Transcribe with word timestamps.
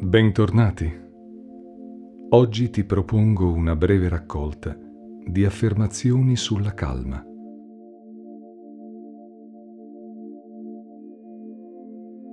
Bentornati. 0.00 0.88
Oggi 2.28 2.70
ti 2.70 2.84
propongo 2.84 3.50
una 3.52 3.74
breve 3.74 4.08
raccolta 4.08 4.78
di 5.26 5.44
affermazioni 5.44 6.36
sulla 6.36 6.72
calma. 6.72 7.20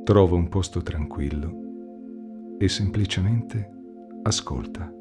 Trova 0.03 0.35
un 0.35 0.47
posto 0.47 0.83
tranquillo 0.83 2.55
e 2.59 2.69
semplicemente 2.69 3.71
ascolta. 4.21 4.93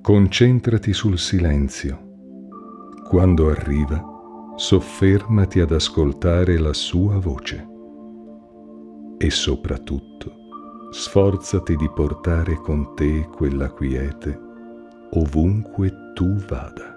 Concentrati 0.00 0.92
sul 0.92 1.18
silenzio. 1.18 2.04
Quando 3.08 3.48
arriva, 3.48 4.15
soffermati 4.56 5.60
ad 5.60 5.70
ascoltare 5.70 6.58
la 6.58 6.72
sua 6.72 7.18
voce 7.18 7.68
e 9.18 9.30
soprattutto 9.30 10.32
sforzati 10.90 11.76
di 11.76 11.90
portare 11.94 12.56
con 12.56 12.94
te 12.94 13.28
quella 13.30 13.70
quiete 13.70 14.40
ovunque 15.10 16.12
tu 16.14 16.34
vada. 16.46 16.94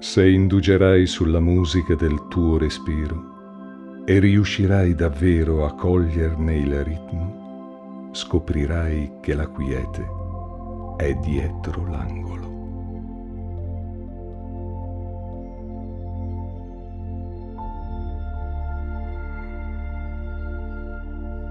Se 0.00 0.28
indugerai 0.28 1.06
sulla 1.06 1.38
musica 1.40 1.94
del 1.94 2.26
tuo 2.28 2.58
respiro 2.58 4.02
e 4.04 4.18
riuscirai 4.18 4.96
davvero 4.96 5.64
a 5.64 5.74
coglierne 5.74 6.56
il 6.56 6.84
ritmo, 6.84 7.41
scoprirai 8.12 9.14
che 9.20 9.34
la 9.34 9.46
quiete 9.46 10.06
è 10.96 11.14
dietro 11.14 11.86
l'angolo. 11.86 12.50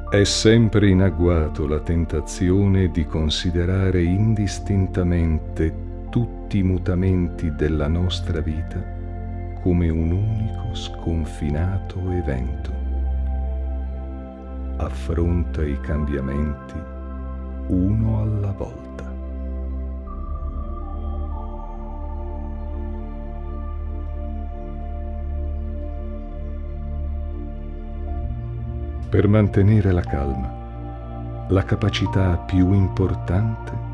È 0.09 0.23
sempre 0.23 0.89
in 0.89 1.01
agguato 1.01 1.65
la 1.67 1.79
tentazione 1.79 2.91
di 2.91 3.05
considerare 3.05 4.03
indistintamente 4.03 5.89
tutti 6.09 6.57
i 6.57 6.63
mutamenti 6.63 7.55
della 7.55 7.87
nostra 7.87 8.41
vita 8.41 8.99
come 9.61 9.89
un 9.89 10.11
unico 10.11 10.73
sconfinato 10.75 12.11
evento 12.11 12.80
affronta 14.85 15.63
i 15.63 15.79
cambiamenti 15.79 16.73
uno 17.67 18.21
alla 18.21 18.51
volta. 18.51 19.09
Per 29.09 29.27
mantenere 29.27 29.91
la 29.91 30.01
calma, 30.01 31.45
la 31.49 31.63
capacità 31.63 32.37
più 32.37 32.71
importante 32.73 33.89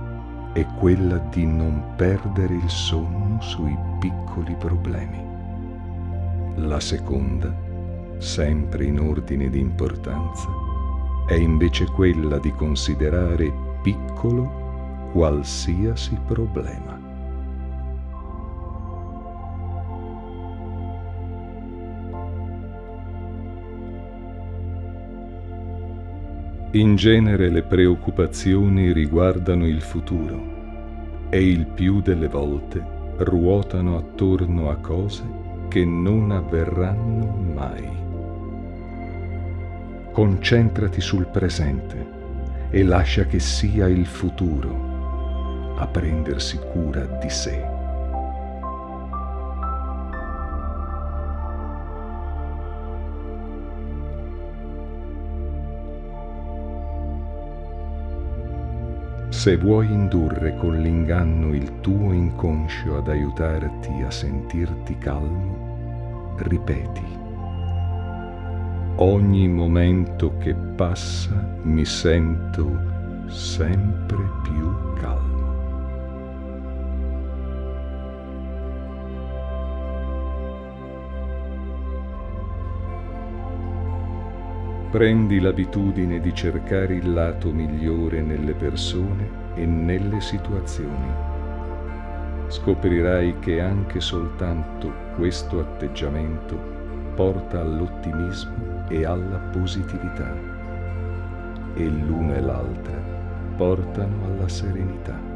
è 0.54 0.66
quella 0.78 1.18
di 1.18 1.46
non 1.46 1.94
perdere 1.96 2.54
il 2.54 2.70
sonno 2.70 3.42
sui 3.42 3.76
piccoli 4.00 4.56
problemi. 4.56 5.26
La 6.56 6.80
seconda, 6.80 7.54
sempre 8.18 8.86
in 8.86 9.00
ordine 9.00 9.50
di 9.50 9.60
importanza, 9.60 10.67
è 11.28 11.34
invece 11.34 11.86
quella 11.92 12.38
di 12.40 12.54
considerare 12.54 13.54
piccolo 13.82 15.10
qualsiasi 15.12 16.18
problema. 16.26 16.98
In 26.72 26.96
genere 26.96 27.50
le 27.50 27.64
preoccupazioni 27.64 28.94
riguardano 28.94 29.68
il 29.68 29.82
futuro 29.82 30.56
e 31.30 31.46
il 31.46 31.66
più 31.66 32.02
delle 32.02 32.30
volte 32.30 32.82
ruotano 33.18 33.98
attorno 33.98 34.70
a 34.70 34.78
cose 34.78 35.24
che 35.68 35.84
non 35.84 36.32
avverranno 36.32 37.26
mai. 37.54 38.07
Concentrati 40.18 41.00
sul 41.00 41.28
presente 41.28 42.08
e 42.72 42.84
lascia 42.84 43.26
che 43.26 43.40
sia 43.40 43.88
il 43.88 44.08
futuro 44.08 45.76
a 45.78 45.86
prendersi 45.86 46.58
cura 46.58 47.06
di 47.06 47.30
sé. 47.30 47.64
Se 59.30 59.56
vuoi 59.58 59.92
indurre 59.92 60.58
con 60.58 60.82
l'inganno 60.82 61.54
il 61.54 61.80
tuo 61.82 62.12
inconscio 62.12 62.98
ad 62.98 63.08
aiutarti 63.08 64.02
a 64.02 64.10
sentirti 64.10 64.98
calmo, 64.98 66.34
ripeti 66.40 67.17
ogni 69.00 69.48
momento 69.48 70.38
che 70.38 70.56
passa 70.56 71.60
mi 71.64 71.86
sento 71.86 72.80
sempre 73.28 74.18
più 74.42 74.94
calmo. 75.00 75.36
Prendi 84.90 85.40
l'abitudine 85.40 86.20
di 86.20 86.34
cercare 86.34 86.96
il 86.96 87.14
lato 87.14 87.52
migliore 87.52 88.22
nelle 88.22 88.54
persone 88.54 89.30
e 89.54 89.66
nelle 89.66 90.22
situazioni. 90.22 91.26
Scoprirai 92.48 93.38
che 93.40 93.60
anche 93.60 94.00
soltanto 94.00 94.92
questo 95.16 95.60
atteggiamento 95.60 96.76
porta 97.14 97.60
all'ottimismo 97.60 98.67
e 98.88 99.06
alla 99.06 99.38
positività 99.38 100.34
e 101.74 101.88
l'una 101.88 102.36
e 102.36 102.42
l'altra 102.42 102.98
portano 103.56 104.26
alla 104.26 104.48
serenità. 104.48 105.36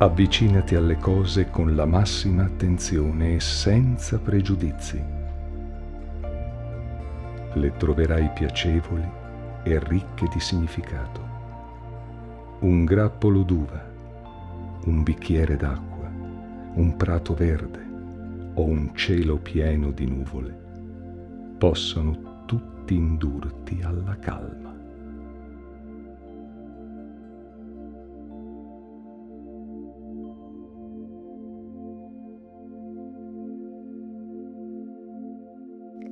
Avvicinati 0.00 0.76
alle 0.76 0.96
cose 0.96 1.50
con 1.50 1.74
la 1.74 1.84
massima 1.84 2.44
attenzione 2.44 3.34
e 3.34 3.40
senza 3.40 4.18
pregiudizi. 4.18 5.02
Le 7.54 7.76
troverai 7.76 8.30
piacevoli 8.32 9.10
e 9.64 9.78
ricche 9.80 10.28
di 10.32 10.38
significato 10.38 11.27
un 12.60 12.84
grappolo 12.84 13.44
d'uva, 13.44 13.88
un 14.86 15.04
bicchiere 15.04 15.54
d'acqua, 15.54 16.10
un 16.74 16.96
prato 16.96 17.32
verde 17.34 17.86
o 18.54 18.64
un 18.64 18.90
cielo 18.94 19.36
pieno 19.36 19.92
di 19.92 20.06
nuvole 20.06 20.66
possono 21.56 22.42
tutti 22.46 22.96
indurti 22.96 23.80
alla 23.82 24.18
calma. 24.18 24.74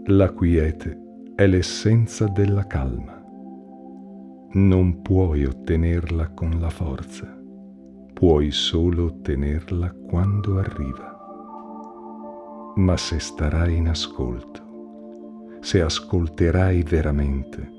La 0.09 0.31
quiete 0.31 1.01
è 1.35 1.45
l'essenza 1.49 2.29
della 2.29 2.65
calma 2.69 3.16
non 4.56 5.03
puoi 5.03 5.44
ottenerla 5.44 6.31
con 6.31 6.58
la 6.58 6.70
forza, 6.70 7.26
puoi 8.14 8.50
solo 8.50 9.05
ottenerla 9.05 9.93
quando 10.08 10.58
arriva. 10.58 11.14
Ma 12.76 12.97
se 12.97 13.19
starai 13.19 13.76
in 13.76 13.88
ascolto, 13.88 15.58
se 15.61 15.82
ascolterai 15.82 16.82
veramente, 16.85 17.70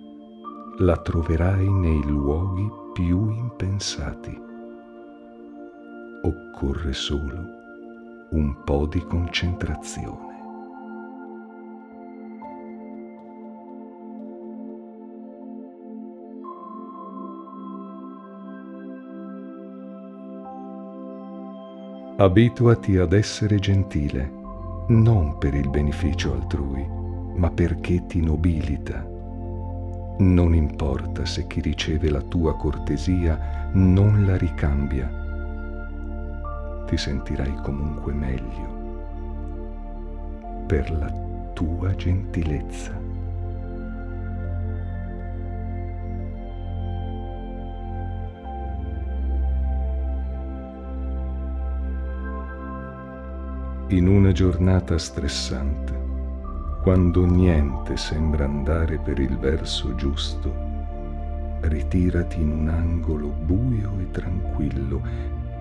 la 0.77 0.97
troverai 0.97 1.68
nei 1.68 2.03
luoghi 2.06 2.69
più 2.94 3.27
impensati. 3.27 4.39
Occorre 6.21 6.94
solo 6.94 7.56
un 8.31 8.56
po' 8.63 8.85
di 8.85 9.00
concentrazione. 9.00 10.26
Abituati 22.19 22.98
ad 22.98 23.14
essere 23.14 23.60
gentile, 23.60 24.28
non 24.88 25.38
per 25.38 25.54
il 25.54 25.69
beneficio 25.69 26.34
altrui, 26.34 26.84
ma 27.36 27.52
perché 27.52 28.08
ti 28.08 28.24
nobilita. 28.24 29.08
Non 30.18 30.56
importa 30.56 31.25
se 31.25 31.46
chi 31.46 31.62
riceve 31.62 32.10
la 32.10 32.24
tua 32.24 32.56
cortesia 32.56 33.69
non 33.74 34.25
la 34.25 34.36
ricambia, 34.36 35.08
ti 36.88 36.98
sentirai 36.98 37.54
comunque 37.62 38.14
meglio 38.14 38.75
per 40.66 40.90
la 40.90 41.14
tua 41.54 41.94
gentilezza. 41.96 43.06
In 53.89 54.07
una 54.07 54.34
giornata 54.34 54.98
stressante, 54.98 55.94
quando 56.81 57.25
niente 57.25 57.95
sembra 57.95 58.44
andare 58.44 58.98
per 58.98 59.18
il 59.18 59.38
verso 59.38 59.95
giusto, 59.95 60.54
ritirati 61.62 62.42
in 62.42 62.51
un 62.51 62.68
angolo 62.68 63.28
buio 63.28 63.92
e 64.00 64.12
tranquillo 64.12 65.01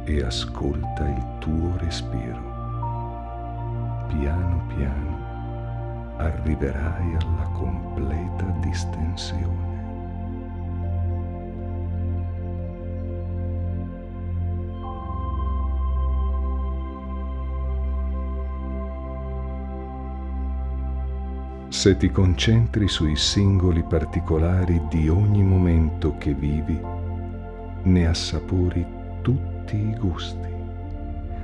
e 0.04 0.22
ascolta 0.24 1.08
il 1.08 1.38
tuo 1.38 1.76
respiro. 1.76 2.54
Piano 4.08 4.66
piano 4.74 6.14
arriverai 6.16 7.16
alla 7.20 7.48
completa 7.52 8.44
distensione. 8.60 9.75
Se 21.76 21.94
ti 21.98 22.10
concentri 22.10 22.88
sui 22.88 23.16
singoli 23.16 23.82
particolari 23.82 24.80
di 24.88 25.10
ogni 25.10 25.42
momento 25.42 26.16
che 26.16 26.32
vivi, 26.32 26.80
ne 27.82 28.06
assapori 28.06 28.84
tutti 29.20 29.76
i 29.76 29.94
gusti, 29.94 30.48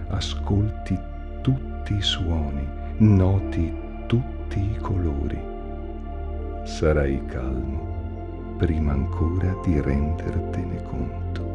ascolti 0.09 0.99
tutti 1.43 1.95
i 1.95 2.01
suoni, 2.01 2.67
noti 2.97 3.77
tutti 4.07 4.59
i 4.59 4.79
colori. 4.81 5.39
Sarai 6.65 7.23
calmo 7.27 8.57
prima 8.57 8.93
ancora 8.93 9.55
di 9.63 9.79
rendertene 9.83 10.83
conto. 10.85 11.52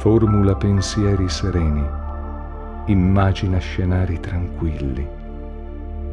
Formula 0.00 0.54
pensieri 0.54 1.28
sereni, 1.28 1.86
immagina 2.86 3.58
scenari 3.58 4.18
tranquilli, 4.18 5.06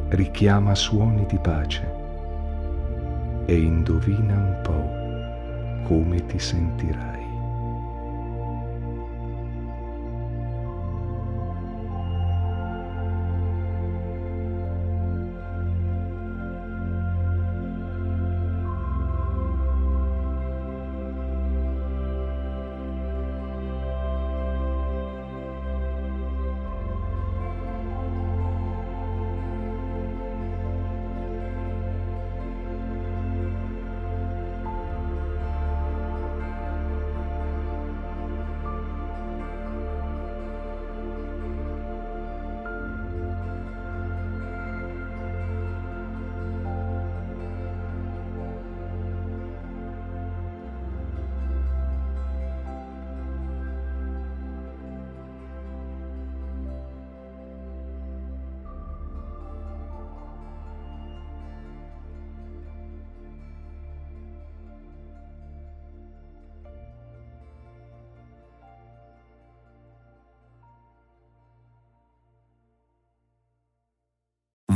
richiama 0.08 0.74
suoni 0.74 1.24
di 1.24 1.38
pace 1.38 1.90
e 3.46 3.58
indovina 3.58 4.34
un 4.34 4.60
po' 4.62 5.88
come 5.88 6.26
ti 6.26 6.38
sentirai. 6.38 7.17